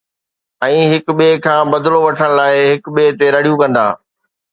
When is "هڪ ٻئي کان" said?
0.93-1.61